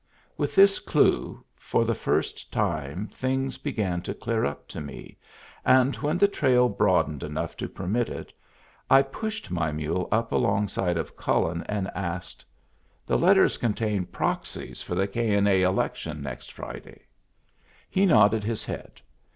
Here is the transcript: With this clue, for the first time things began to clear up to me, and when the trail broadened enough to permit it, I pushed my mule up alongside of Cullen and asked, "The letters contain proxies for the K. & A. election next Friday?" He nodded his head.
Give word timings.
With 0.35 0.55
this 0.55 0.79
clue, 0.79 1.45
for 1.55 1.85
the 1.85 1.93
first 1.93 2.51
time 2.51 3.05
things 3.05 3.59
began 3.59 4.01
to 4.01 4.15
clear 4.15 4.43
up 4.45 4.67
to 4.69 4.81
me, 4.81 5.15
and 5.63 5.95
when 5.97 6.17
the 6.17 6.27
trail 6.27 6.69
broadened 6.69 7.21
enough 7.21 7.55
to 7.57 7.69
permit 7.69 8.09
it, 8.09 8.33
I 8.89 9.03
pushed 9.03 9.51
my 9.51 9.71
mule 9.71 10.07
up 10.11 10.31
alongside 10.31 10.97
of 10.97 11.15
Cullen 11.15 11.63
and 11.69 11.87
asked, 11.93 12.43
"The 13.05 13.19
letters 13.19 13.59
contain 13.59 14.07
proxies 14.07 14.81
for 14.81 14.95
the 14.95 15.05
K. 15.05 15.35
& 15.35 15.47
A. 15.47 15.61
election 15.61 16.23
next 16.23 16.51
Friday?" 16.51 17.01
He 17.87 18.07
nodded 18.07 18.43
his 18.43 18.65
head. 18.65 19.01